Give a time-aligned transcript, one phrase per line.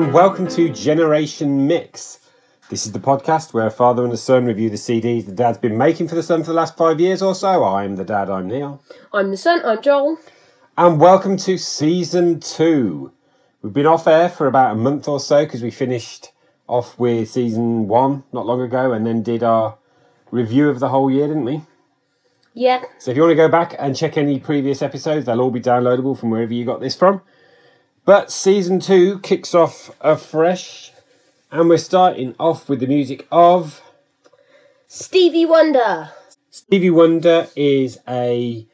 [0.00, 2.20] And welcome to Generation Mix.
[2.70, 5.58] This is the podcast where a father and a son review the CDs the dad's
[5.58, 7.64] been making for the son for the last five years or so.
[7.64, 8.82] I'm the dad, I'm Neil.
[9.12, 10.16] I'm the son, I'm Joel.
[10.78, 13.12] And welcome to season two.
[13.60, 16.32] We've been off air for about a month or so because we finished
[16.66, 19.76] off with season one not long ago and then did our
[20.30, 21.60] review of the whole year, didn't we?
[22.54, 22.84] Yeah.
[22.98, 25.60] So if you want to go back and check any previous episodes, they'll all be
[25.60, 27.20] downloadable from wherever you got this from.
[28.10, 30.90] But season two kicks off afresh,
[31.52, 33.80] and we're starting off with the music of
[34.88, 36.10] Stevie Wonder.
[36.50, 38.66] Stevie Wonder is a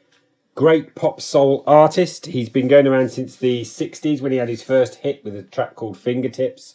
[0.55, 2.25] great pop soul artist.
[2.25, 5.43] He's been going around since the 60s when he had his first hit with a
[5.43, 6.73] track called Fingertips.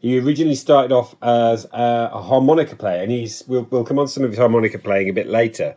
[0.00, 4.06] He originally started off as a, a harmonica player, and he's we'll, we'll come on
[4.06, 5.76] to some of his harmonica playing a bit later.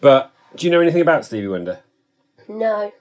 [0.00, 1.80] But do you know anything about Stevie Wonder?
[2.46, 2.92] No.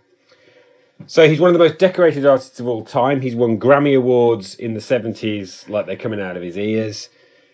[1.05, 3.21] So he's one of the most decorated artists of all time.
[3.21, 7.09] He's won Grammy Awards in the 70s like they're coming out of his ears.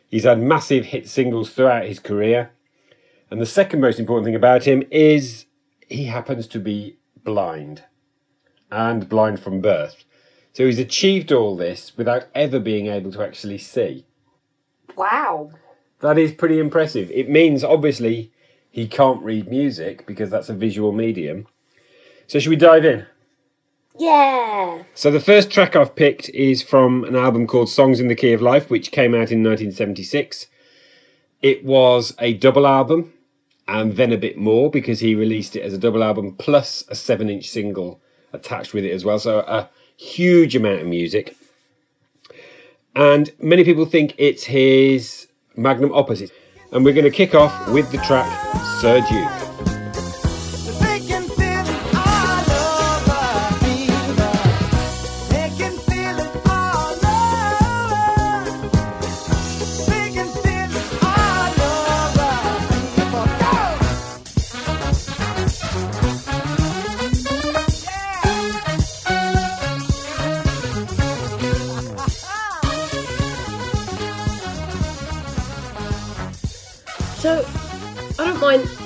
[0.08, 2.52] He's had massive hit singles throughout his career.
[3.30, 5.46] And the second most important thing about him is
[5.88, 7.84] he happens to be blind
[8.72, 10.04] and blind from birth.
[10.54, 14.06] So he's achieved all this without ever being able to actually see.
[14.96, 15.52] Wow.
[16.00, 17.10] That is pretty impressive.
[17.12, 18.32] It means, obviously,
[18.70, 21.48] he can't read music because that's a visual medium.
[22.28, 23.06] So, should we dive in?
[23.98, 24.84] Yeah.
[24.96, 28.34] So the first track I've picked is from an album called Songs in the Key
[28.34, 30.48] of Life, which came out in 1976.
[31.42, 33.14] It was a double album
[33.68, 36.96] and then a bit more because he released it as a double album plus a
[36.96, 38.02] seven inch single
[38.34, 39.20] attached with it as well.
[39.20, 41.36] So a huge amount of music.
[42.96, 46.24] And many people think it's his magnum opus.
[46.72, 48.28] And we're going to kick off with the track
[48.82, 49.43] Sir Duke.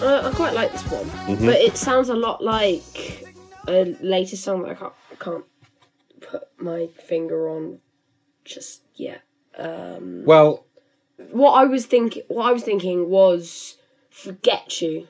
[0.08, 1.46] I, I quite like this one, Mm-hmm.
[1.46, 3.26] but it sounds a lot like
[3.68, 5.46] a later song that I can't, I can't
[6.22, 7.80] put my finger on
[8.46, 9.22] just yet.
[9.60, 10.66] Well,
[11.32, 13.76] What I was thinking, what I was thinking was
[14.10, 15.08] "Forget You"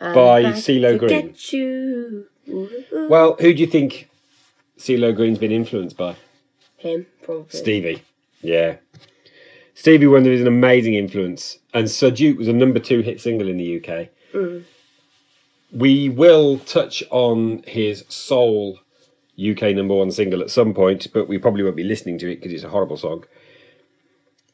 [0.00, 1.20] By CeeLo Green.
[1.32, 2.26] Forget you.
[3.08, 4.08] Well, who do you think
[4.78, 6.16] CeeLo Green's been influenced by?
[6.76, 7.46] Him probably.
[7.58, 8.02] Stevie.
[8.42, 8.76] Yeah.
[9.80, 13.48] Stevie Wonder is an amazing influence, and Sir Duke was a number two hit single
[13.48, 14.10] in the UK.
[14.34, 14.64] Mm.
[15.72, 18.78] We will touch on his soul
[19.42, 22.36] UK number one single at some point, but we probably won't be listening to it
[22.36, 23.24] because it's a horrible song.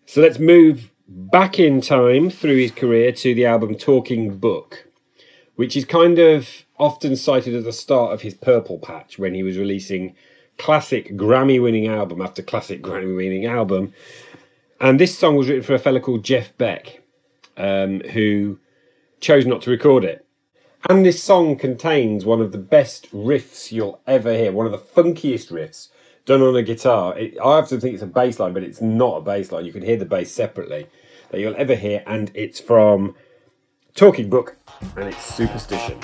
[0.06, 4.86] So let's move back in time through his career to the album Talking Book,
[5.56, 6.48] which is kind of
[6.78, 10.14] often cited as the start of his purple patch when he was releasing
[10.58, 13.92] classic Grammy winning album after classic Grammy winning album.
[14.80, 17.02] And this song was written for a fella called Jeff Beck,
[17.56, 18.58] um, who
[19.20, 20.26] chose not to record it.
[20.88, 24.78] And this song contains one of the best riffs you'll ever hear, one of the
[24.78, 25.88] funkiest riffs
[26.26, 27.18] done on a guitar.
[27.18, 29.64] It, I often think it's a bass line, but it's not a bass line.
[29.64, 30.86] You can hear the bass separately
[31.30, 33.14] that you'll ever hear, and it's from
[33.94, 34.56] Talking Book,
[34.96, 35.98] and it's Superstition.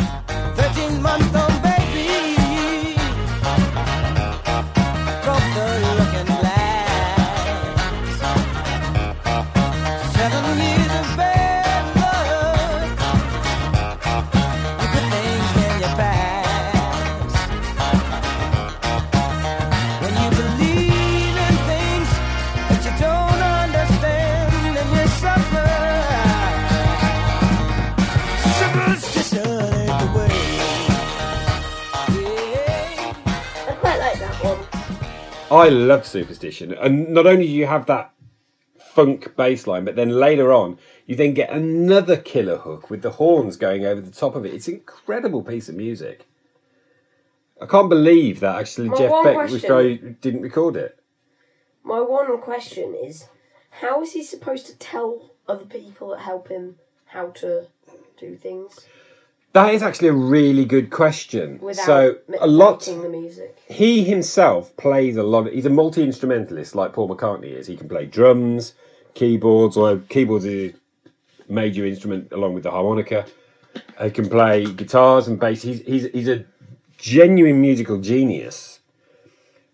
[35.53, 38.15] I love Superstition, and not only do you have that
[38.79, 43.11] funk bass line, but then later on you then get another killer hook with the
[43.11, 44.55] horns going over the top of it.
[44.55, 46.27] It's an incredible piece of music.
[47.61, 50.99] I can't believe that actually My Jeff Beck question- didn't record it.
[51.83, 53.29] My one question is,
[53.69, 57.67] how is he supposed to tell other people that help him how to
[58.17, 58.87] do things
[59.53, 61.59] That is actually a really good question.
[61.61, 62.81] without so a lot.
[62.81, 63.59] the music?
[63.69, 65.47] He himself plays a lot.
[65.47, 67.67] Of, he's a multi instrumentalist like Paul McCartney is.
[67.67, 68.73] He can play drums,
[69.15, 73.27] keyboards, or keyboards is a major instrument along with the harmonica.
[74.03, 75.63] He can play guitars and bass.
[75.63, 76.45] He's he's he's a
[76.97, 78.81] genuine musical genius.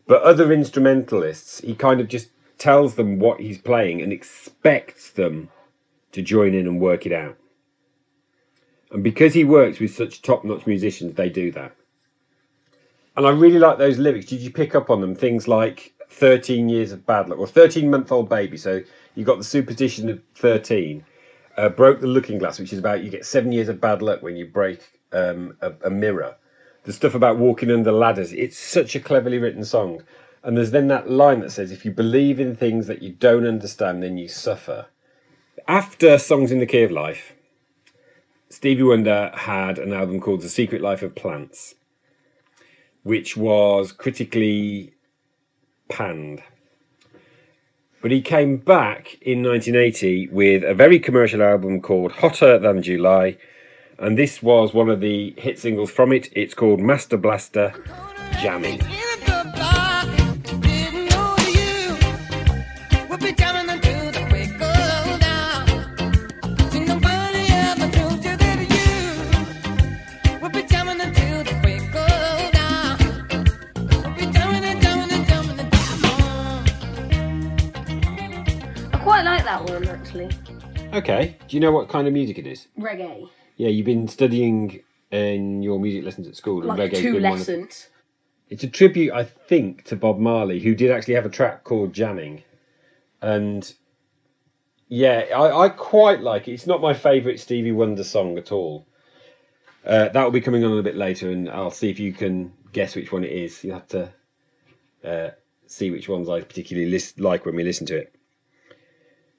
[0.09, 5.51] But other instrumentalists, he kind of just tells them what he's playing and expects them
[6.13, 7.37] to join in and work it out.
[8.90, 11.75] And because he works with such top notch musicians, they do that.
[13.17, 14.26] And I really like those lyrics.
[14.26, 15.14] Did you pick up on them?
[15.14, 18.56] Things like 13 years of bad luck, or 13 month old baby.
[18.56, 18.82] So
[19.14, 21.05] you got the superstition of 13.
[21.56, 24.23] Uh, broke the looking glass, which is about you get seven years of bad luck
[24.23, 24.81] when you break
[25.12, 26.37] um, a, a mirror.
[26.85, 28.32] The stuff about walking under ladders.
[28.32, 30.02] It's such a cleverly written song.
[30.44, 33.46] And there's then that line that says, if you believe in things that you don't
[33.46, 34.87] understand, then you suffer.
[35.67, 37.35] After Songs in the Key of Life,
[38.50, 41.75] Stevie Wonder had an album called The Secret Life of Plants,
[43.03, 44.95] which was critically
[45.91, 46.43] panned.
[48.00, 53.37] But he came back in 1980 with a very commercial album called Hotter Than July,
[53.99, 56.31] and this was one of the hit singles from it.
[56.33, 57.75] It's called Master Blaster
[58.41, 58.81] Jamming.
[80.93, 82.69] Okay, do you know what kind of music it is?
[82.79, 83.29] Reggae.
[83.56, 84.81] Yeah, you've been studying
[85.11, 87.88] in your music lessons at school, and Like reggae's two been one of- lessons.
[88.50, 91.93] It's a tribute, I think, to Bob Marley, who did actually have a track called
[91.93, 92.43] Jamming.
[93.20, 93.70] And
[94.88, 96.52] yeah, I, I quite like it.
[96.52, 98.87] It's not my favourite Stevie Wonder song at all.
[99.85, 102.52] Uh, that will be coming on a bit later, and I'll see if you can
[102.73, 103.62] guess which one it is.
[103.62, 104.11] You have to
[105.05, 105.31] uh,
[105.67, 108.14] see which ones I particularly list, like when we listen to it.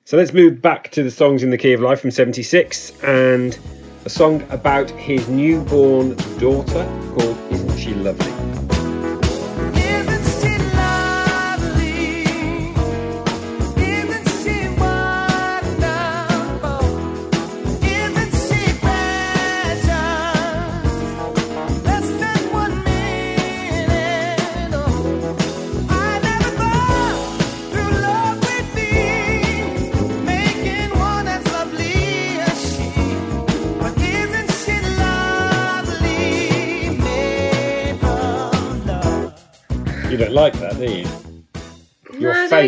[0.10, 3.56] So let's move back to the songs in the Key of Life from '76, and
[4.06, 6.84] a song about his newborn daughter
[7.14, 8.59] called "Isn't She Lovely."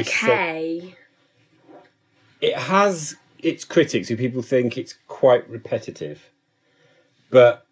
[0.02, 0.96] Your no, it's face said- okay.
[2.42, 6.22] It has its critics who people think it's quite repetitive,
[7.30, 7.66] but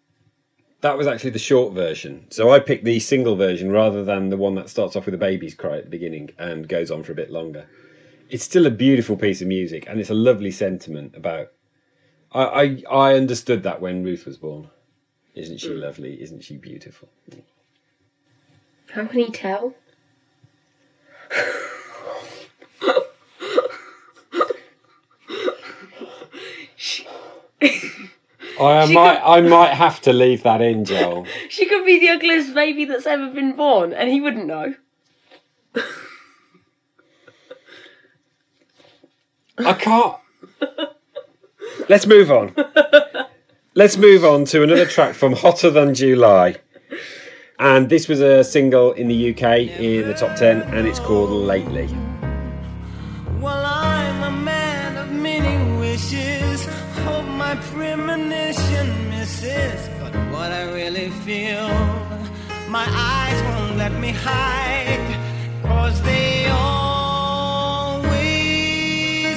[0.80, 2.26] that was actually the short version.
[2.30, 5.18] So I picked the single version rather than the one that starts off with a
[5.18, 7.66] baby's cry at the beginning and goes on for a bit longer.
[8.30, 11.48] It's still a beautiful piece of music and it's a lovely sentiment about.
[12.32, 14.70] I I, I understood that when Ruth was born.
[15.34, 15.80] Isn't she mm.
[15.80, 16.20] lovely?
[16.22, 17.08] Isn't she beautiful?
[18.92, 19.74] How can he tell?
[28.60, 31.26] I might I might have to leave that in, Joel.
[31.48, 34.74] She could be the ugliest baby that's ever been born, and he wouldn't know.
[39.58, 40.16] I can't.
[41.88, 42.54] Let's move on.
[43.74, 46.56] Let's move on to another track from Hotter Than July.
[47.58, 51.30] And this was a single in the UK in the top 10, and it's called
[51.30, 51.88] Lately.
[62.70, 65.18] My eyes won't let me hide.
[65.64, 67.74] Cause they always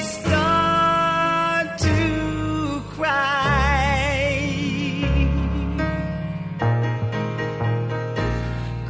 [0.08, 4.38] start to cry.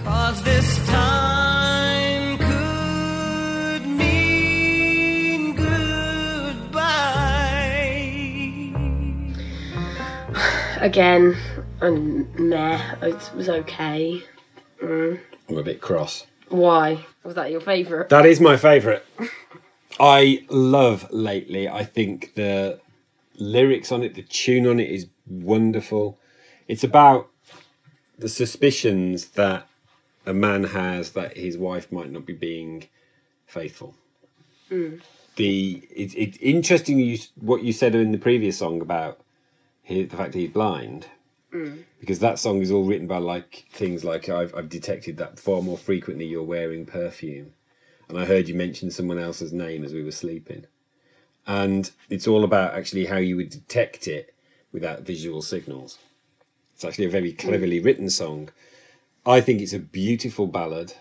[0.04, 6.84] Cause this time could mean goodbye.
[10.80, 11.34] Again,
[11.80, 14.22] and meh, it was okay.
[14.84, 15.20] Mm.
[15.48, 16.26] I'm a bit cross.
[16.48, 17.04] Why?
[17.22, 18.08] Was that your favourite?
[18.10, 19.02] That is my favourite.
[19.98, 21.68] I love Lately.
[21.68, 22.80] I think the
[23.36, 26.18] lyrics on it, the tune on it is wonderful.
[26.68, 27.28] It's about
[28.18, 29.66] the suspicions that
[30.26, 32.88] a man has that his wife might not be being
[33.46, 33.94] faithful.
[34.70, 35.00] Mm.
[35.36, 39.20] The it's it's interesting you what you said in the previous song about
[39.82, 41.06] he, the fact that he's blind
[41.54, 41.84] Mm.
[42.00, 45.62] because that song is all written by like things like I've I've detected that far
[45.62, 47.52] more frequently you're wearing perfume,
[48.08, 50.66] and I heard you mention someone else's name as we were sleeping,
[51.46, 54.34] and it's all about actually how you would detect it
[54.72, 55.98] without visual signals.
[56.74, 57.38] It's actually a very mm.
[57.38, 58.48] cleverly written song.
[59.24, 60.92] I think it's a beautiful ballad.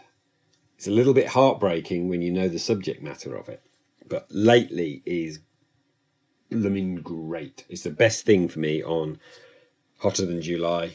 [0.77, 3.63] It's a little bit heartbreaking when you know the subject matter of it.
[4.07, 5.39] But lately is
[6.51, 7.65] blooming great.
[7.69, 9.19] It's the best thing for me on
[10.03, 10.91] Hotter Than July.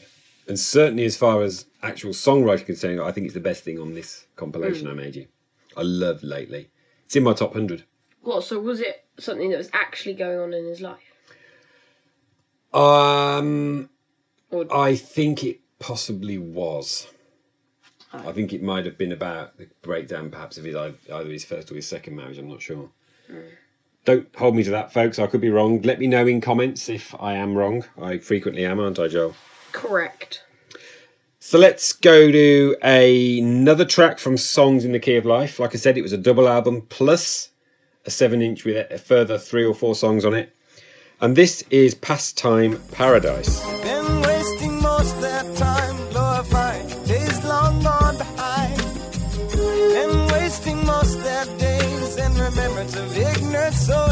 [0.47, 3.95] And certainly as far as actual songwriting concerned, I think it's the best thing on
[3.95, 5.27] this compilation I made you.
[5.75, 6.69] I love lately.
[7.05, 7.83] It's in my top hundred.
[8.21, 8.43] What?
[8.43, 10.99] So was it something that was actually going on in his life?
[12.71, 13.89] Um
[14.51, 17.07] Or I think it possibly was.
[18.13, 21.71] I think it might have been about the breakdown, perhaps, of his either his first
[21.71, 22.37] or his second marriage.
[22.37, 22.89] I'm not sure.
[24.05, 25.19] Don't hold me to that, folks.
[25.19, 25.81] I could be wrong.
[25.81, 27.83] Let me know in comments if I am wrong.
[28.01, 29.35] I frequently am, aren't I, Joel?
[29.71, 30.43] correct.
[31.39, 35.59] So let's go to another track from Songs in the Key of Life.
[35.59, 37.49] Like I said, it was a double album plus
[38.05, 40.53] a seven inch with a further three or four songs on it.
[41.21, 43.59] And this is Pastime Paradise.
[53.89, 54.09] So.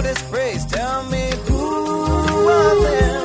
[0.69, 3.22] Tell me who of them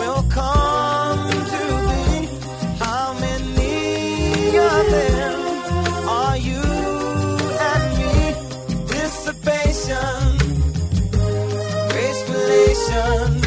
[0.00, 1.66] will come to?
[2.84, 5.40] How many of them
[6.08, 6.62] are you
[7.68, 8.14] and me?
[8.86, 10.38] Dissipation,
[11.88, 13.42] grace relations,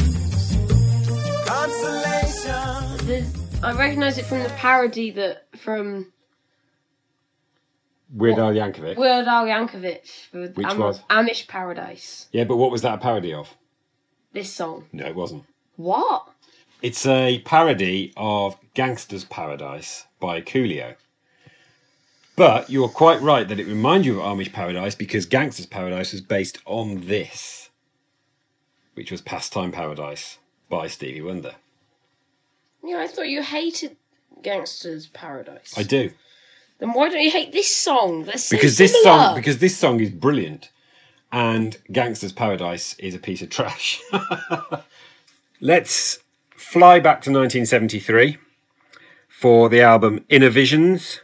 [1.48, 3.24] consolation.
[3.64, 6.12] I recognise it from the parody that from
[8.14, 8.96] Weird Al Yankovic.
[8.96, 11.00] Weird Al Yankovic for Which was?
[11.10, 12.28] Amish Paradise.
[12.32, 13.50] Yeah, but what was that a parody of?
[14.34, 14.86] This song.
[14.94, 15.46] No, it wasn't.
[15.78, 16.28] What?
[16.82, 20.96] It's a parody of Gangster's Paradise by Coolio.
[22.36, 26.22] But you're quite right that it reminds you of Amish Paradise because Gangster's Paradise was
[26.22, 27.70] based on this,
[28.96, 30.40] which was Pastime Paradise
[30.70, 31.56] by Stevie Wonder.
[32.84, 33.96] Yeah, I thought you hated
[34.42, 35.74] Gangster's Paradise.
[35.78, 36.12] I do.
[36.84, 38.26] Then why don't you hate this song?
[38.26, 39.18] That's so Because this similar.
[39.20, 40.70] song because this song is brilliant
[41.32, 44.02] and Gangster's Paradise is a piece of trash.
[45.62, 46.20] Let's
[46.58, 48.38] fly back to 1973
[49.30, 51.20] for the album Innervisions.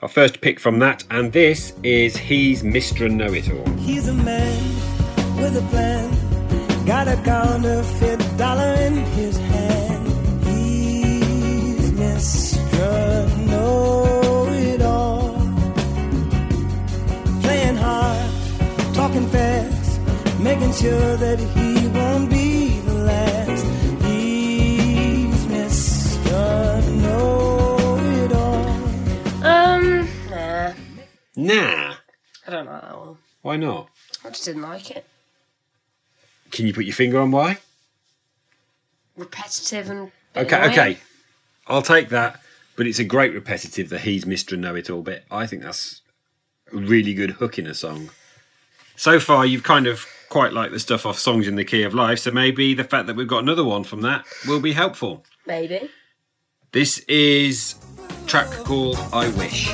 [0.00, 3.10] Our first pick from that, and this is He's Mr.
[3.10, 3.70] Know It All.
[3.76, 6.86] He's a man with a plan.
[6.86, 10.06] Got a counterfeit dollar in his hand.
[10.46, 12.55] He's Mr.
[20.46, 23.64] making sure that he won't be the last.
[24.04, 27.00] He's Mr.
[27.02, 29.44] Know It All.
[29.44, 30.72] Um, nah.
[31.34, 31.94] Nah,
[32.46, 33.16] I don't like that one.
[33.42, 33.88] why not?
[34.24, 35.04] I just didn't like it.
[36.52, 37.58] Can you put your finger on why?
[39.16, 40.12] Repetitive and.
[40.36, 40.70] a Okay, annoying.
[40.72, 40.98] okay.
[41.66, 42.40] I'll take that,
[42.76, 44.56] but it's a great repetitive, that He's Mr.
[44.56, 45.24] Know It All bit.
[45.28, 46.02] I think that's
[46.72, 48.10] a really good hook in a song.
[48.94, 51.94] So far, you've kind of quite like the stuff off Songs in the Key of
[51.94, 55.24] Life, so maybe the fact that we've got another one from that will be helpful.
[55.46, 55.90] Maybe.
[56.72, 59.70] This is a track called I Wish.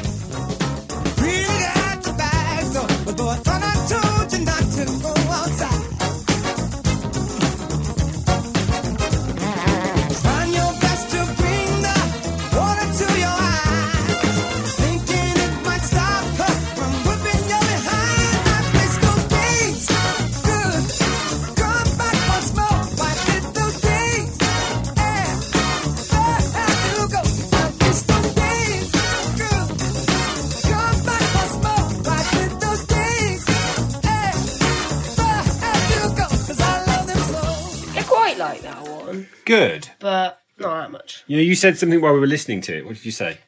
[39.52, 39.88] Good.
[39.98, 41.24] but not that much.
[41.26, 42.84] You know, you said something while we were listening to it.
[42.86, 43.38] What did you say?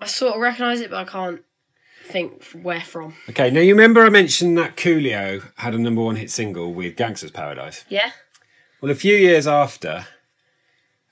[0.00, 1.42] I sort of recognise it, but I can't
[2.04, 3.14] think where from.
[3.30, 6.96] Okay, now you remember I mentioned that Coolio had a number one hit single with
[6.96, 7.84] Gangster's Paradise?
[7.88, 8.10] Yeah?
[8.80, 10.06] Well, a few years after,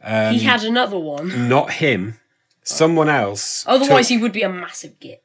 [0.03, 1.49] Um, he had another one.
[1.49, 2.21] not him,
[2.63, 3.65] someone else.
[3.67, 5.23] Otherwise, took- he would be a massive git.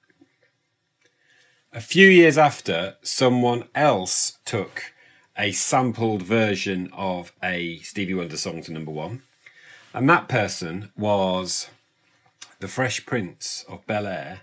[1.72, 4.89] a few years after, someone else took
[5.40, 9.24] a sampled version of a Stevie Wonder song to number one,
[9.94, 11.70] and that person was
[12.60, 14.42] the Fresh Prince of Bel Air,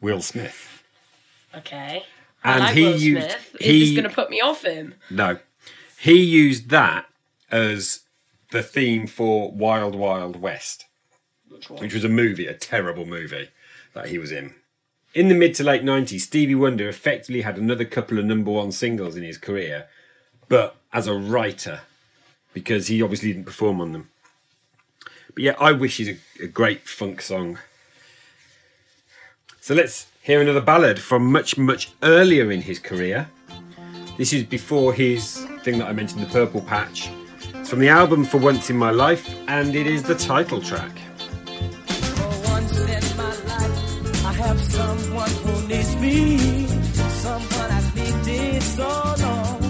[0.00, 0.82] Will Smith.
[1.54, 2.04] Okay.
[2.42, 3.56] And I like he Will used Smith.
[3.60, 4.94] Is he this going to put me off him?
[5.10, 5.38] no,
[6.00, 7.06] he used that
[7.50, 8.00] as
[8.52, 10.86] the theme for Wild Wild West.
[11.48, 11.82] Which one?
[11.82, 13.50] which was a movie, a terrible movie
[13.92, 14.54] that he was in.
[15.12, 18.70] In the mid to late 90s, Stevie Wonder effectively had another couple of number one
[18.70, 19.88] singles in his career,
[20.48, 21.80] but as a writer,
[22.54, 24.08] because he obviously didn't perform on them.
[25.34, 27.58] But yeah, I Wish is a, a great funk song.
[29.60, 33.28] So let's hear another ballad from much, much earlier in his career.
[34.16, 37.10] This is before his thing that I mentioned, The Purple Patch.
[37.54, 40.92] It's from the album For Once in My Life, and it is the title track.
[46.10, 48.88] Someone I've needed so
[49.24, 49.60] long.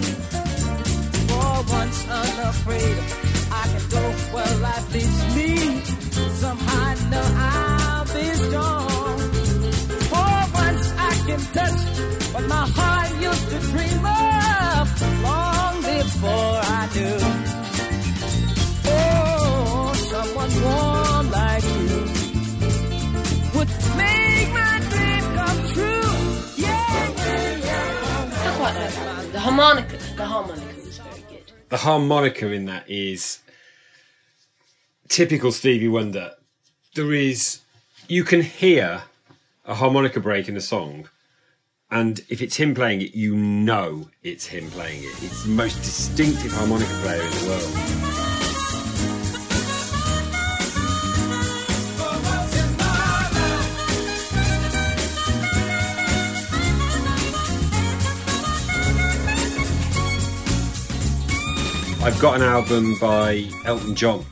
[1.29, 2.97] For once unafraid,
[3.51, 5.49] I can go where life leads me.
[6.41, 9.19] Somehow I know I'll be strong.
[10.11, 10.33] For
[10.63, 11.79] once I can touch
[12.33, 14.85] what my heart used to dream of
[15.21, 16.50] long before
[29.61, 31.51] harmonica, the harmonica was very good.
[31.69, 33.39] The harmonica in that is
[35.07, 36.31] typical Stevie Wonder.
[36.95, 37.59] There is,
[38.07, 39.03] you can hear
[39.65, 41.09] a harmonica break in a song,
[41.91, 45.23] and if it's him playing it, you know it's him playing it.
[45.23, 48.10] It's the most distinctive harmonica player in the world.
[62.03, 64.25] I've got an album by Elton John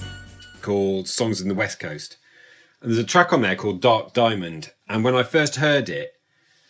[0.64, 2.18] called Songs in the West Coast.
[2.82, 4.72] And there's a track on there called Dark Diamond.
[4.88, 6.14] And when I first heard it,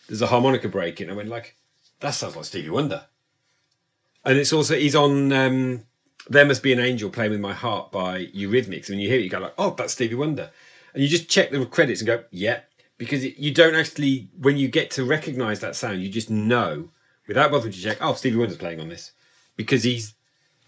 [0.09, 1.09] there's a harmonica break in.
[1.09, 1.55] I went like,
[2.01, 3.05] that sounds like Stevie Wonder.
[4.25, 5.85] And it's also he's on um,
[6.27, 8.89] There Must Be an Angel playing with my heart by Eurythmics.
[8.89, 10.51] And when you hear it, you go like, oh, that's Stevie Wonder.
[10.93, 12.59] And you just check the credits and go, yeah,
[12.97, 16.89] because it, you don't actually when you get to recognise that sound, you just know
[17.25, 17.99] without bothering to check.
[18.01, 19.13] Oh, Stevie Wonder's playing on this
[19.55, 20.15] because he's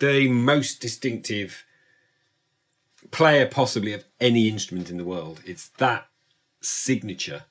[0.01, 1.63] the most distinctive
[3.11, 5.41] player possibly of any instrument in the world.
[5.45, 6.07] It's that
[6.59, 7.43] signature.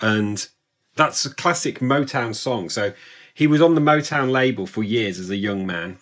[0.00, 0.48] And
[0.96, 2.70] that's a classic Motown song.
[2.70, 2.92] So
[3.32, 5.98] he was on the Motown label for years as a young man.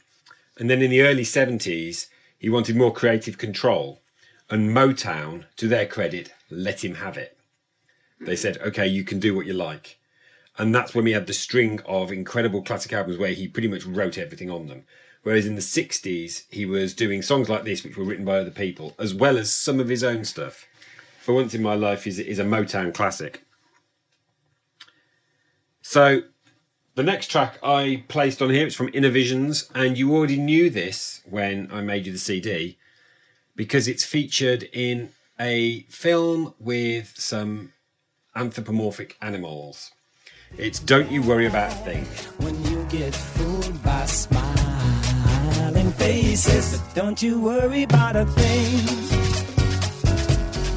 [0.58, 2.06] And then in the early 70s,
[2.38, 4.00] he wanted more creative control.
[4.48, 7.36] And Motown, to their credit, let him have it.
[8.20, 9.98] They said, okay, you can do what you like.
[10.56, 13.84] And that's when we had the string of incredible classic albums where he pretty much
[13.84, 14.86] wrote everything on them.
[15.28, 18.50] Whereas in the 60s, he was doing songs like this, which were written by other
[18.50, 20.66] people, as well as some of his own stuff.
[21.20, 23.44] For Once in My Life is, is a Motown classic.
[25.82, 26.22] So
[26.94, 30.70] the next track I placed on here is from Inner Visions, and you already knew
[30.70, 32.78] this when I made you the CD
[33.54, 37.74] because it's featured in a film with some
[38.34, 39.90] anthropomorphic animals.
[40.56, 42.02] It's Don't You Worry About a
[46.08, 46.78] faces.
[46.78, 48.72] But don't you worry about a thing.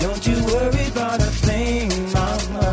[0.06, 2.70] Don't you worry about a thing, mama.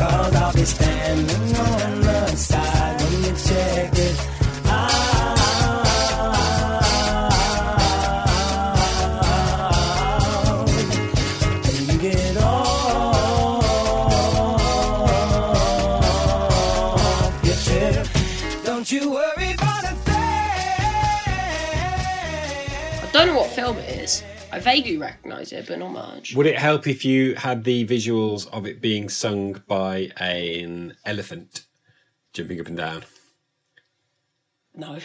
[0.00, 4.30] Cause I'll be standing on the side when you check it
[18.90, 19.94] don't you worry about a
[23.12, 24.22] don't know what film it is.
[24.52, 26.34] I vaguely recognise it, but not much.
[26.34, 31.66] Would it help if you had the visuals of it being sung by an elephant
[32.32, 33.04] jumping up and down?
[34.74, 34.98] No.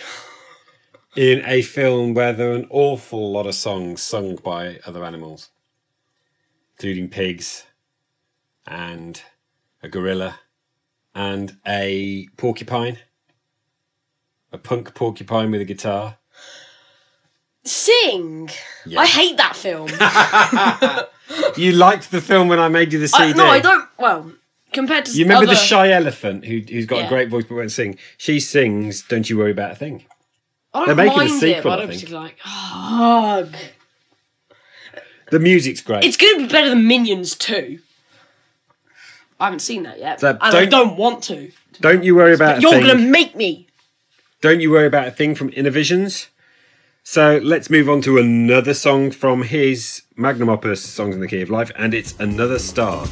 [1.16, 5.50] In a film where there are an awful lot of songs sung by other animals,
[6.74, 7.64] including pigs
[8.68, 9.22] and
[9.82, 10.40] a gorilla
[11.14, 13.00] and a porcupine,
[14.52, 16.18] a punk porcupine with a guitar.
[17.66, 18.50] Sing.
[18.86, 19.00] Yeah.
[19.02, 19.90] I hate that film.
[21.58, 23.38] You liked the film when I made you the I, CD.
[23.38, 23.90] no, I don't.
[23.98, 24.32] Well,
[24.74, 27.72] compared to You remember the shy elephant who, who's got a great voice but won't
[27.72, 27.98] sing?
[28.18, 30.06] She sings "Don't You Worry About a Thing."
[30.74, 32.00] I don't they're making a sequel, it, but I I don't think.
[32.02, 32.38] particularly like.
[32.46, 33.56] Oh, hug.
[35.32, 36.04] The music's great.
[36.04, 37.80] It's going to be better than Minions 2.
[39.40, 41.52] I haven't seen that yet, So and I don't- don't want to.
[41.82, 43.68] Don't you worry about a You're going to make me.
[44.42, 46.28] Don't you worry about a thing from Innervisions.
[47.08, 51.42] So let's move on to another song from his magnum opus, "Songs in the Key
[51.42, 53.06] of Life," and it's "Another Star."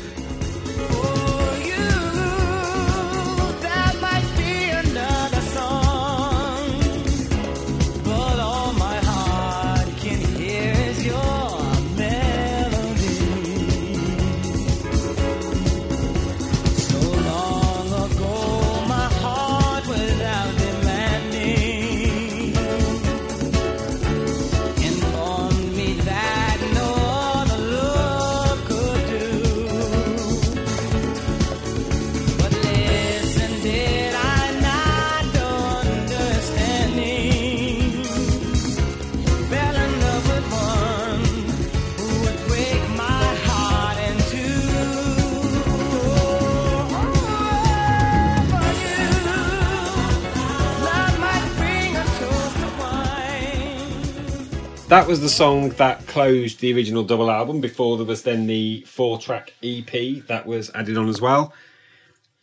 [54.93, 58.81] That was the song that closed the original double album before there was then the
[58.81, 61.51] four track EP that was added on as well.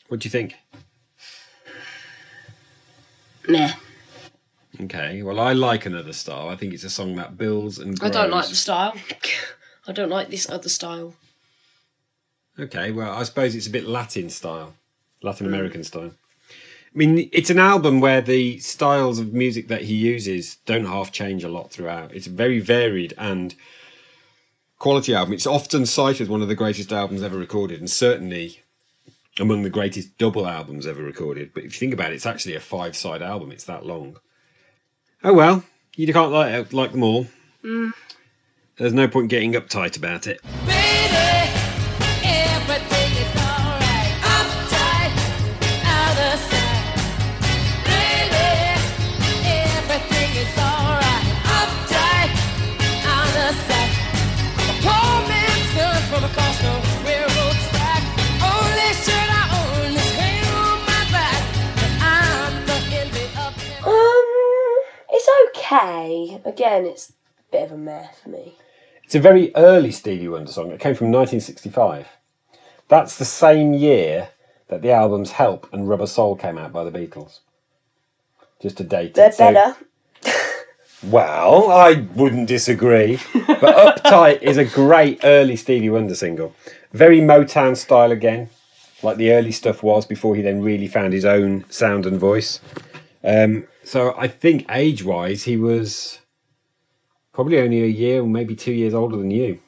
[0.08, 0.56] What do you think?
[3.46, 3.72] Meh.
[4.80, 6.48] Okay, well, I like Another Style.
[6.48, 8.10] I think it's a song that builds and goes.
[8.10, 8.94] I don't like the style.
[9.86, 11.14] I don't like this other style.
[12.58, 14.74] Okay, well, I suppose it's a bit Latin style,
[15.22, 15.54] Latin hmm.
[15.54, 16.10] American style.
[16.92, 21.12] I mean, it's an album where the styles of music that he uses don't half
[21.12, 22.12] change a lot throughout.
[22.12, 23.54] It's a very varied and
[24.80, 25.34] quality album.
[25.34, 28.62] It's often cited as one of the greatest albums ever recorded, and certainly
[29.38, 31.52] among the greatest double albums ever recorded.
[31.54, 33.52] But if you think about it, it's actually a five side album.
[33.52, 34.18] It's that long.
[35.22, 35.62] Oh well,
[35.94, 37.28] you can't like like them all.
[37.62, 37.92] Mm.
[38.78, 40.40] There's no point getting uptight about it.
[65.70, 66.40] Okay.
[66.44, 67.12] Again, it's a
[67.52, 68.54] bit of a meh for me.
[69.04, 70.70] It's a very early Stevie Wonder song.
[70.70, 72.06] It came from 1965.
[72.88, 74.28] That's the same year
[74.68, 77.40] that the albums Help and Rubber Soul came out by the Beatles.
[78.60, 79.34] Just to date They're it.
[79.34, 79.76] So- better.
[81.04, 83.18] well, I wouldn't disagree.
[83.32, 86.54] But Uptight is a great early Stevie Wonder single.
[86.92, 88.50] Very Motown style again,
[89.02, 92.60] like the early stuff was before he then really found his own sound and voice.
[93.22, 96.20] Um, so I think age wise, he was
[97.32, 99.60] probably only a year or maybe two years older than you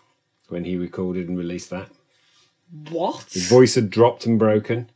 [0.49, 1.89] when he recorded and released that.
[2.91, 3.27] What?
[3.31, 4.91] His voice had dropped and broken.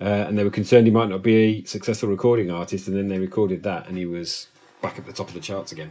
[0.00, 3.08] Uh, and they were concerned he might not be a successful recording artist, and then
[3.08, 4.46] they recorded that, and he was
[4.80, 5.90] back at the top of the charts again.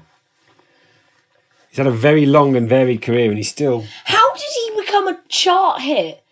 [1.70, 5.10] He's had a very long and varied career, and he's still How did he become
[5.10, 6.24] a chart hit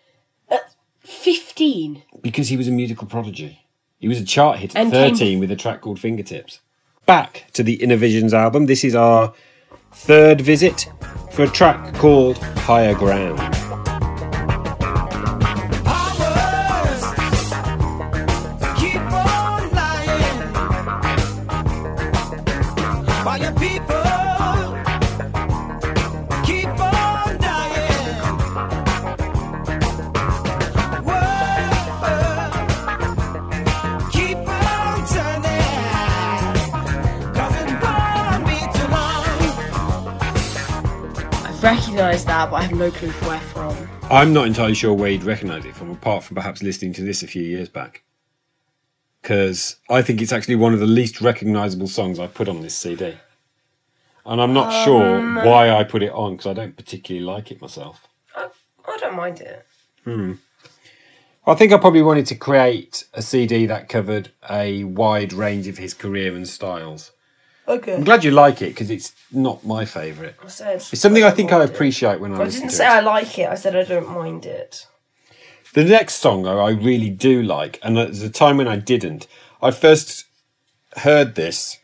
[0.48, 2.02] at 15?
[2.22, 3.65] because he was a musical prodigy.
[3.98, 6.60] He was a chart hit at And came- 13 with a track called Fingertips.
[7.06, 8.66] Back to the Innervisions album.
[8.66, 9.32] This is our
[9.92, 10.88] third visit
[11.32, 13.38] for a track called Higher Ground.
[42.06, 43.88] I've recognised that, but I have no clue where from.
[44.12, 47.24] I'm not entirely sure where you'd recognise it from, apart from perhaps listening to this
[47.24, 48.04] a few years back.
[49.20, 52.76] Because I think it's actually one of the least recognisable songs I've put on this
[52.76, 53.16] CD.
[54.24, 57.60] And I'm not sure why I put it on, because I don't particularly like it
[57.60, 58.06] myself.
[58.36, 58.50] I,
[58.86, 59.66] I don't mind it.
[60.04, 60.34] Hmm.
[61.44, 65.78] I think I probably wanted to create a CD that covered a wide range of
[65.78, 67.10] his career and styles.
[67.68, 67.94] Okay.
[67.94, 70.34] I'm glad you like it, because it's not my favourite.
[70.42, 71.74] I said It's something I don't think I mind it.
[71.74, 72.42] appreciate when I listen to it.
[72.42, 72.90] I listen didn't to say it.
[72.90, 73.48] I like it.
[73.48, 74.86] I said I don't mind it.
[75.74, 79.26] The next song though, I really do like, and there's a time when I didn't.
[79.60, 80.24] I first
[80.96, 81.78] heard this.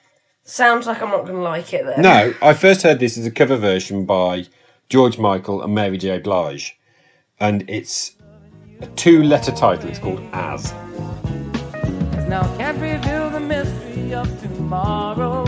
[0.44, 2.02] Sounds like I'm not going to like it then.
[2.02, 4.46] No, I first heard this as a cover version by
[4.88, 6.18] George Michael and Mary J.
[6.18, 6.76] Blige,
[7.38, 8.16] and it's
[8.80, 9.88] a two-letter title.
[9.90, 10.72] It's called As.
[12.28, 15.44] now can't reveal the mystery of tomorrow.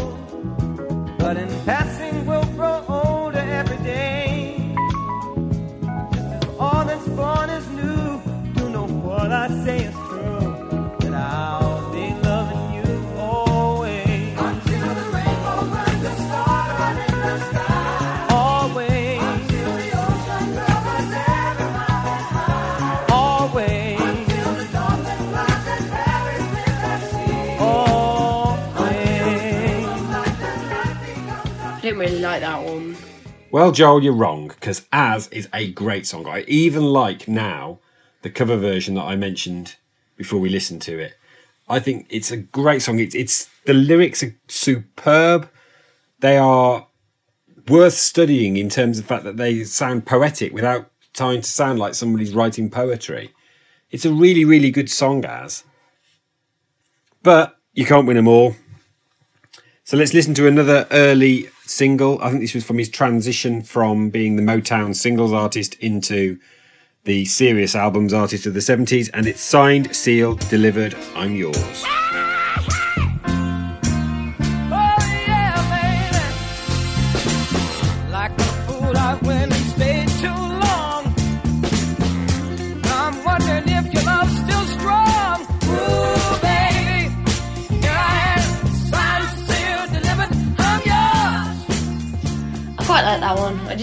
[31.85, 32.97] Didn't really like that one.
[33.51, 36.27] Well, Joel, you're wrong because As is a great song.
[36.27, 37.79] I even like now
[38.23, 39.77] the cover version that I mentioned
[40.17, 41.13] before we listened to it.
[41.69, 43.01] I think it's a great song.
[43.01, 45.51] It's, it's the lyrics are superb.
[46.21, 46.87] They are
[47.69, 51.79] worth studying in terms of the fact that they sound poetic without trying to sound
[51.79, 53.31] like somebody's writing poetry.
[53.91, 55.65] It's a really, really good song, As.
[57.23, 58.57] But you can't win them all.
[59.85, 62.21] So let's listen to another early single.
[62.23, 66.39] I think this was from his transition from being the Motown singles artist into
[67.05, 71.85] the serious albums artist of the 70s, and it's signed, sealed, delivered, I'm yours.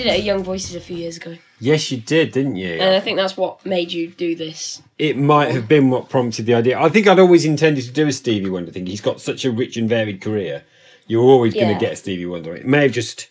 [0.02, 2.70] Did it at Young Voices a few years ago, Yes, you did, didn't you?
[2.74, 4.82] and I think that's what made you do this.
[4.98, 6.80] it might have been what prompted the idea.
[6.80, 8.88] I think I'd always intended to do a Stevie Wonder thing.
[8.88, 10.64] He's got such a rich and varied career.
[11.06, 11.74] You're always going Yeah.
[11.78, 12.56] to get Stevie Wonder.
[12.56, 13.28] It may have just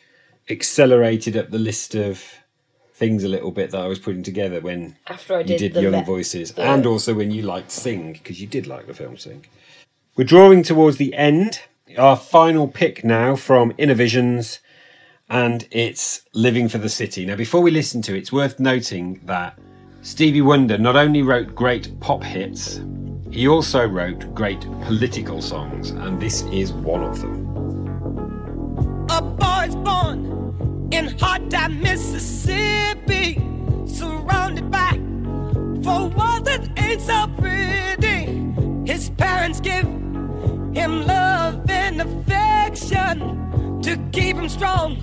[0.49, 2.23] accelerated up the list of
[2.95, 5.75] things a little bit that I was putting together when After I you did, did
[5.75, 8.87] the Young Met- Voices, the- and also when you liked Sing, because you did like
[8.87, 9.45] the film Sing.
[10.17, 11.61] We're drawing towards the end.
[11.99, 14.61] Our final pick now from Innervisions,
[15.31, 17.25] and it's Living for the City.
[17.25, 19.59] Now, before we listen to it, it's worth noting that
[20.03, 22.81] Stevie Wonder not only wrote great pop hits,
[23.31, 27.47] he also wrote great political songs, and this is one of them.
[29.09, 31.41] A boy's born in hot
[31.71, 33.35] Mississippi,
[33.87, 34.93] surrounded by
[35.85, 38.27] four walls that ain't so pretty.
[38.85, 39.85] His parents give
[40.75, 44.97] him love and affection to keep him strong,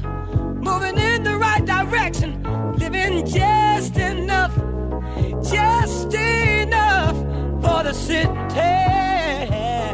[0.78, 2.44] moving in the right direction,
[2.78, 4.56] living just enough,
[5.44, 7.16] just enough
[7.64, 8.28] for the city.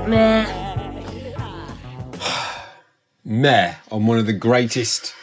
[0.10, 0.46] Meh.
[3.24, 5.14] Meh on one of the greatest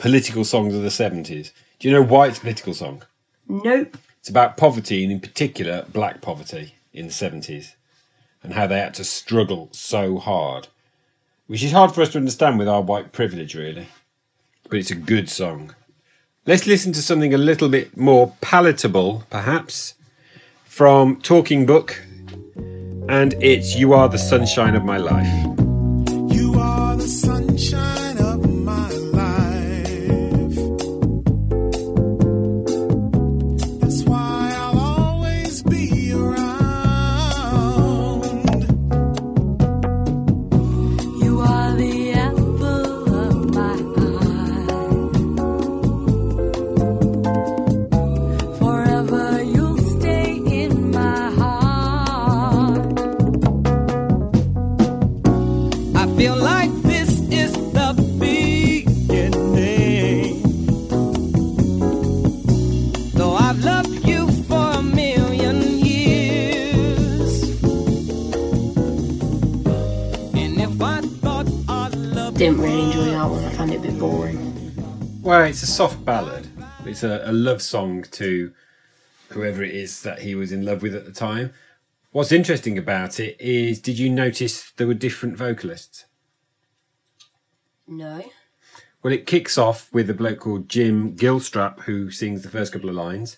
[0.00, 1.52] political songs of the 70s.
[1.78, 3.04] Do you know why it's a political song?
[3.48, 3.96] Nope.
[4.18, 7.74] It's about poverty, and in particular, black poverty in the 70s,
[8.42, 10.66] and how they had to struggle so hard.
[11.46, 13.86] Which is hard for us to understand with our white privilege, really.
[14.70, 15.74] But it's a good song.
[16.46, 19.94] Let's listen to something a little bit more palatable, perhaps,
[20.64, 22.00] from Talking Book,
[23.08, 25.26] and it's You Are the Sunshine of My Life.
[26.32, 27.99] You are the sunshine
[76.90, 78.52] It's a, a love song to
[79.28, 81.52] whoever it is that he was in love with at the time.
[82.10, 86.06] What's interesting about it is, did you notice there were different vocalists?
[87.86, 88.24] No.
[89.04, 92.88] Well, it kicks off with a bloke called Jim Gilstrap who sings the first couple
[92.88, 93.36] of lines.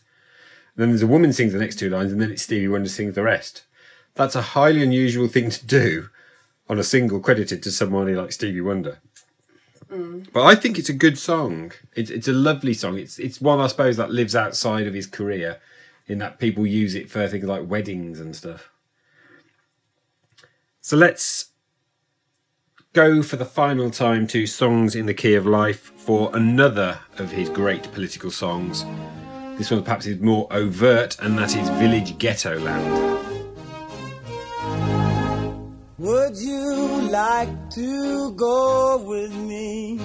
[0.74, 3.14] Then there's a woman sings the next two lines, and then it's Stevie Wonder sings
[3.14, 3.66] the rest.
[4.14, 6.08] That's a highly unusual thing to do
[6.70, 9.00] on a single credited to somebody like Stevie Wonder.
[9.92, 10.32] Mm.
[10.32, 11.72] But I think it's a good song.
[11.94, 12.98] It's it's a lovely song.
[12.98, 15.60] It's it's one I suppose that lives outside of his career,
[16.06, 18.70] in that people use it for things like weddings and stuff.
[20.80, 21.50] So let's
[22.92, 27.30] go for the final time to Songs in the Key of Life for another of
[27.30, 28.84] his great political songs.
[29.58, 33.21] This one perhaps is more overt, and that is Village Ghetto Land.
[37.12, 40.00] Like to go with me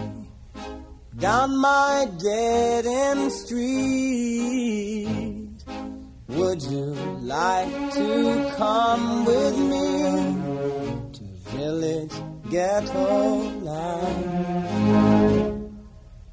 [1.18, 4.28] down my dead end street?
[6.28, 9.88] Would you like to come with me
[11.16, 11.24] to
[11.56, 12.12] village
[12.50, 14.28] ghetto land?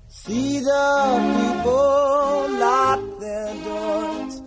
[0.08, 0.87] See the
[1.38, 4.42] people lock their doors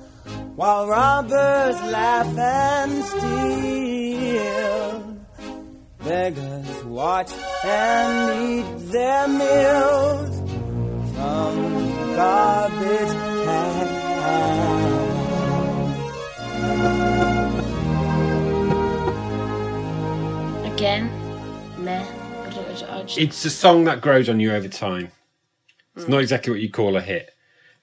[0.57, 4.76] while robbers laugh and steal.
[6.07, 7.33] Beggars watch
[7.65, 10.39] and eat their meals
[11.11, 13.11] from garbage
[13.43, 13.93] cans.
[20.73, 21.11] Again,
[21.77, 22.05] meh.
[22.05, 25.11] I don't, I just, It's a song that grows on you over time.
[25.97, 27.31] It's not exactly what you call a hit.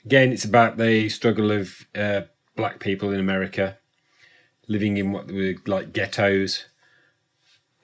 [0.06, 2.22] Again, it's about the struggle of uh,
[2.56, 3.76] black people in America
[4.66, 6.64] living in what were like ghettos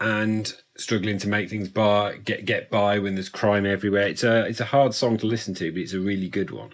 [0.01, 4.09] and struggling to make things by get get by when there's crime everywhere.
[4.09, 6.71] It's a it's a hard song to listen to, but it's a really good one.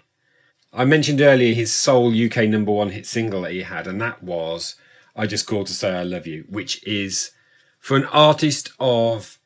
[0.73, 4.23] I mentioned earlier his sole UK number one hit single that he had, and that
[4.23, 4.75] was
[5.15, 7.31] "I Just Called to Say I Love You," which is
[7.79, 9.39] for an artist of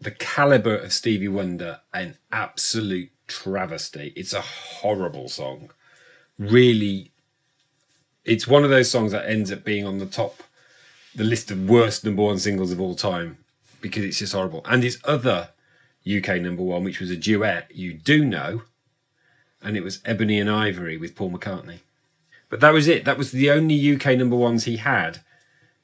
[0.00, 4.12] the caliber of Stevie Wonder, an absolute travesty.
[4.16, 5.70] It's a horrible song.
[6.38, 7.12] Really,
[8.24, 10.42] it's one of those songs that ends up being on the top,
[11.14, 13.38] the list of worst number one singles of all time
[13.80, 14.62] because it's just horrible.
[14.64, 15.50] And his other
[16.06, 18.62] UK number one, which was a duet you do know,
[19.62, 21.78] and it was Ebony and Ivory with Paul McCartney.
[22.48, 23.04] But that was it.
[23.04, 25.20] That was the only UK number ones he had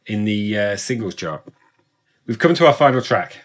[0.06, 1.46] in the uh, singles chart.
[2.26, 3.38] We've come to our final track,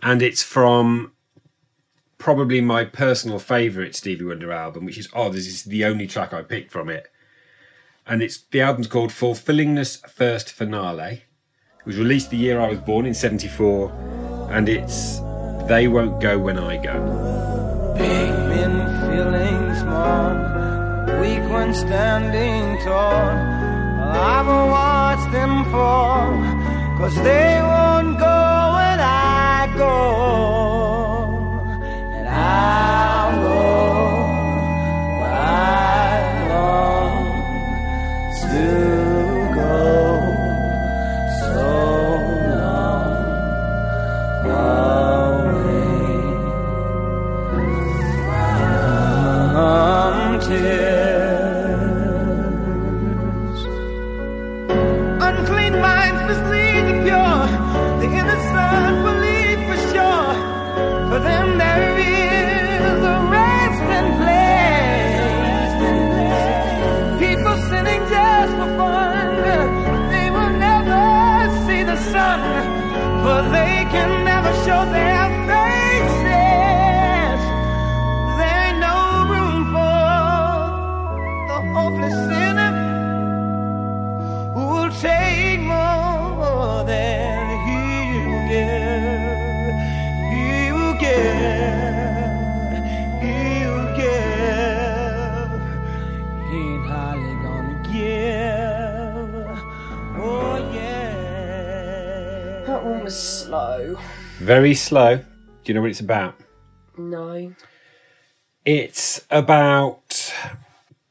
[0.00, 1.12] and it's from
[2.18, 5.32] probably my personal favourite Stevie Wonder album, which is odd.
[5.32, 7.11] This is the only track I picked from it,
[8.06, 11.22] and it's the album's called Fulfillingness First Finale.
[11.80, 15.18] It was released the year I was born in '74, and it's
[15.68, 17.94] They Won't Go When I Go.
[17.96, 18.74] Big men
[19.10, 20.34] feeling small,
[21.20, 23.30] weak standing tall.
[24.14, 26.32] I've watched them fall,
[26.98, 27.60] cause they
[104.42, 105.18] Very slow.
[105.18, 105.24] Do
[105.66, 106.34] you know what it's about?
[106.98, 107.54] No.
[108.64, 110.34] It's about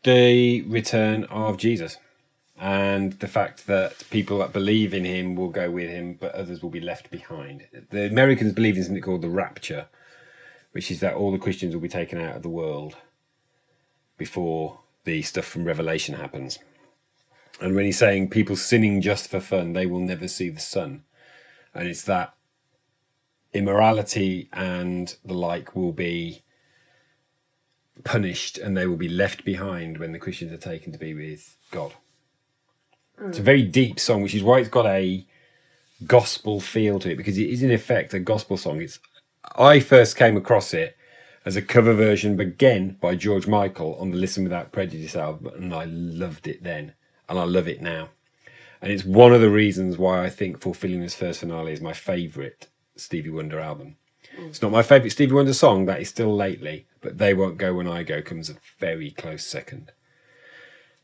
[0.04, 1.96] the return of Jesus
[2.60, 6.62] and the fact that people that believe in him will go with him, but others
[6.62, 7.66] will be left behind.
[7.90, 9.88] The Americans believe in something called the rapture,
[10.74, 12.98] which is that all the Christians will be taken out of the world
[14.18, 16.60] before the stuff from Revelation happens.
[17.62, 21.04] And when he's saying people sinning just for fun, they will never see the sun.
[21.74, 22.34] And it's that
[23.54, 26.44] immorality and the like will be
[28.04, 31.58] punished and they will be left behind when the Christians are taken to be with
[31.72, 31.94] God.
[33.28, 35.26] It's a very deep song, which is why it's got a
[36.08, 38.82] gospel feel to it because it is in effect a gospel song.
[38.82, 39.00] It's
[39.56, 40.98] I first came across it
[41.46, 45.74] as a cover version, again by George Michael on the Listen Without Prejudice album, and
[45.74, 46.94] I loved it then,
[47.28, 48.10] and I love it now.
[48.82, 52.68] And it's one of the reasons why I think Fulfillingness First Finale is my favourite
[52.96, 53.98] Stevie Wonder album.
[54.38, 54.50] Mm.
[54.50, 57.74] It's not my favourite Stevie Wonder song, that is still lately, but They Won't Go
[57.74, 59.92] When I Go comes a very close second.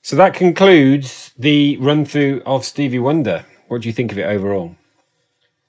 [0.02, 3.46] So that concludes the run through of Stevie Wonder.
[3.68, 4.76] What do you think of it overall?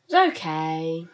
[0.04, 1.06] It's okay.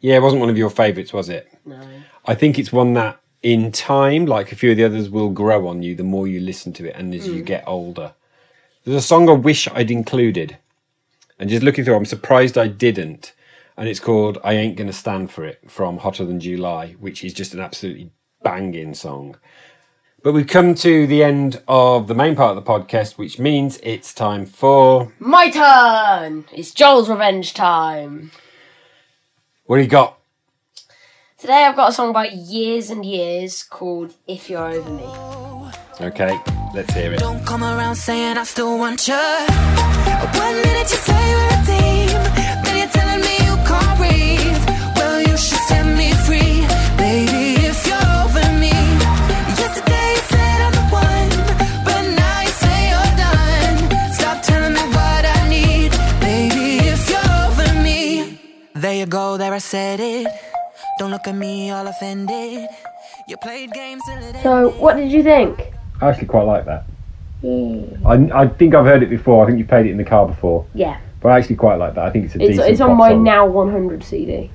[0.00, 1.48] Yeah, it wasn't one of your favourites, was it?
[1.64, 1.80] No.
[2.26, 5.68] I think it's one that, in time, like a few of the others, will grow
[5.68, 7.46] on you the more you listen to it and as you mm.
[7.46, 8.12] get older.
[8.84, 10.58] There's a song I wish I'd included,
[11.38, 13.32] and just looking through, I'm surprised I didn't.
[13.76, 17.32] And it's called "I Ain't Gonna Stand for It" from Hotter Than July, which is
[17.34, 18.10] just an absolutely
[18.42, 19.36] banging song.
[20.22, 23.78] But we've come to the end of the main part of the podcast, which means
[23.82, 26.46] it's time for My turn!
[26.52, 28.30] It's Joel's revenge time.
[29.66, 30.18] what do you got?
[31.36, 35.04] Today I've got a song about years and years called If You're Over Me.
[36.00, 36.38] Okay,
[36.74, 37.18] let's hear it.
[37.18, 39.14] Don't come around saying I still want you.
[39.14, 42.73] One minute you say we're a team,
[59.74, 60.28] said it.
[61.00, 62.68] Don't look at me all offended.
[63.26, 64.02] You played games
[64.40, 65.72] So, what did you think?
[66.00, 66.84] I actually quite like that.
[67.42, 67.80] Yeah.
[68.06, 69.42] I, I think I've heard it before.
[69.42, 71.96] I think you played it in the car before, Yeah, but I actually quite like
[71.96, 72.04] that.
[72.04, 72.68] I think it's a it's, decent.
[72.70, 73.24] it's on pop my song.
[73.24, 74.48] Now 100 CD.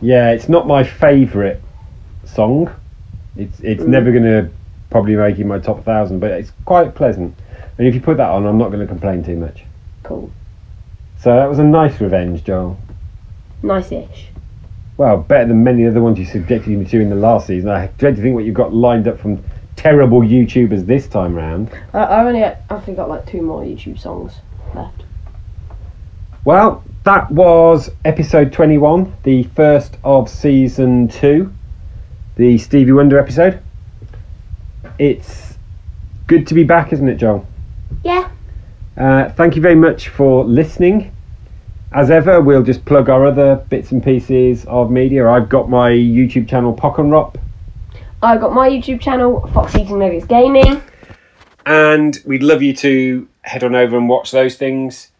[0.00, 1.60] Yeah, it's not my favourite
[2.24, 2.70] song.
[3.36, 3.88] It's it's Mm.
[3.88, 4.50] never gonna
[4.90, 7.34] probably make it my top thousand, but it's quite pleasant.
[7.76, 9.64] And if you put that on, I'm not going to complain too much.
[10.04, 10.30] Cool.
[11.18, 12.78] So that was a nice revenge, Joel.
[13.64, 14.28] Nice-ish.
[14.96, 17.70] Well, better than many other ones you subjected me to in the last season.
[17.70, 19.42] I dread to think what you've got lined up from
[19.76, 21.70] terrible YouTubers this time round.
[21.92, 24.34] I, I've only, I think, got like two more YouTube songs
[24.74, 25.02] left.
[26.44, 31.52] Well, that was episode 21, the first of season two,
[32.36, 33.60] the Stevie Wonder episode.
[34.98, 35.58] It's
[36.28, 37.46] good to be back, isn't it, Joel?
[38.04, 38.30] Yeah.
[38.96, 41.13] Uh, thank you very much for listening.
[41.94, 45.28] As ever, we'll just plug our other bits and pieces of media.
[45.28, 47.38] I've got my YouTube channel, Pock and Rop,
[48.24, 50.82] I've got my YouTube channel, Fox Eating Nuggets Gaming.
[51.66, 55.10] and we'd love you to head on over and watch those things.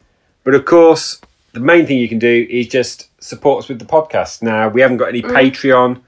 [0.43, 1.21] But of course,
[1.53, 4.43] the main thing you can do is just support us with the podcast.
[4.43, 5.31] Now, we haven't got any mm.
[5.31, 6.01] Patreon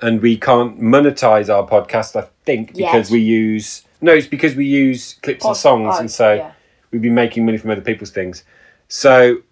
[0.00, 3.84] and we can't monetize our podcast, I think, because we use.
[4.00, 6.52] No, it's because we use clips and songs, oh, and so yeah.
[6.90, 8.42] we've been making money from other people's things.
[8.88, 9.42] So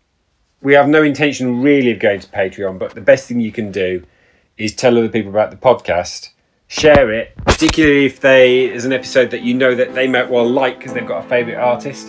[0.63, 3.73] we have no intention really of going to Patreon, but the best thing you can
[3.73, 4.05] do
[4.57, 6.31] is tell other people about the podcast,
[6.69, 10.49] share it, particularly if they there's an episode that you know that they might well
[10.49, 12.09] like because they've got a favourite artist.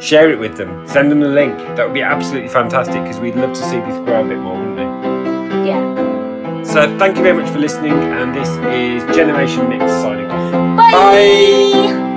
[0.00, 0.86] Share it with them.
[0.86, 1.58] Send them the link.
[1.58, 4.56] That would be absolutely fantastic because we'd love to see this grow a bit more,
[4.56, 5.68] wouldn't we?
[5.68, 6.62] Yeah.
[6.62, 10.52] So thank you very much for listening, and this is Generation Mix signing off.
[10.76, 10.92] Bye.
[10.92, 12.07] Bye.